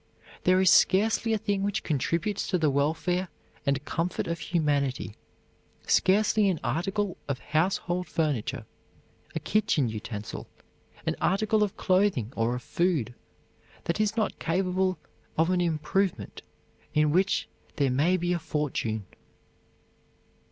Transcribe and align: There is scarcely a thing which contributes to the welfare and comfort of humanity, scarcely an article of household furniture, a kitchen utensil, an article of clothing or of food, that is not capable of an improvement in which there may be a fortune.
There 0.45 0.59
is 0.59 0.71
scarcely 0.71 1.31
a 1.31 1.37
thing 1.37 1.61
which 1.61 1.83
contributes 1.83 2.47
to 2.47 2.57
the 2.57 2.71
welfare 2.71 3.27
and 3.67 3.85
comfort 3.85 4.25
of 4.25 4.39
humanity, 4.39 5.15
scarcely 5.85 6.49
an 6.49 6.59
article 6.63 7.17
of 7.27 7.37
household 7.37 8.07
furniture, 8.07 8.65
a 9.35 9.39
kitchen 9.39 9.89
utensil, 9.89 10.47
an 11.05 11.15
article 11.21 11.61
of 11.61 11.77
clothing 11.77 12.33
or 12.35 12.55
of 12.55 12.63
food, 12.63 13.13
that 13.83 14.01
is 14.01 14.17
not 14.17 14.39
capable 14.39 14.97
of 15.37 15.51
an 15.51 15.61
improvement 15.61 16.41
in 16.95 17.11
which 17.11 17.47
there 17.75 17.91
may 17.91 18.17
be 18.17 18.33
a 18.33 18.39
fortune. 18.39 19.05